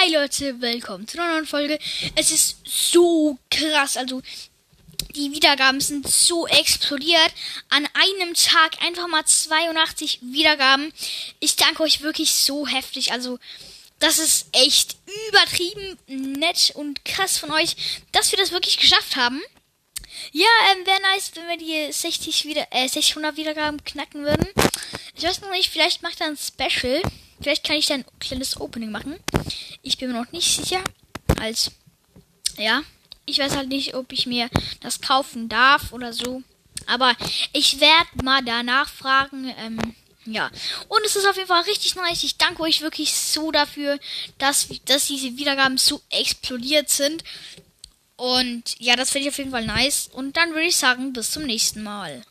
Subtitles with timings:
[0.00, 1.78] Hi Leute, willkommen zu einer neuen Folge.
[2.16, 4.22] Es ist so krass, also
[5.14, 7.32] die Wiedergaben sind so explodiert.
[7.68, 10.92] An einem Tag einfach mal 82 Wiedergaben.
[11.38, 13.12] Ich danke euch wirklich so heftig.
[13.12, 13.38] Also
[14.00, 14.96] das ist echt
[15.28, 17.76] übertrieben nett und krass von euch,
[18.10, 19.40] dass wir das wirklich geschafft haben.
[20.32, 24.48] Ja, ähm, wäre nice, wenn wir die 60 wieder, äh, 600 Wiedergaben knacken würden.
[25.16, 27.00] Ich weiß noch nicht, vielleicht macht er ein Special.
[27.40, 29.16] Vielleicht kann ich dann ein kleines Opening machen.
[29.82, 30.82] Ich bin mir noch nicht sicher.
[31.40, 31.72] Als,
[32.56, 32.82] ja,
[33.26, 34.48] ich weiß halt nicht, ob ich mir
[34.80, 36.42] das kaufen darf oder so.
[36.86, 37.14] Aber
[37.52, 39.52] ich werde mal danach fragen.
[39.58, 39.94] Ähm,
[40.26, 40.50] ja.
[40.88, 42.24] Und es ist auf jeden Fall richtig nice.
[42.24, 43.98] Ich danke euch wirklich so dafür,
[44.38, 47.24] dass, dass diese Wiedergaben so explodiert sind.
[48.16, 50.08] Und ja, das finde ich auf jeden Fall nice.
[50.12, 52.24] Und dann würde ich sagen, bis zum nächsten Mal.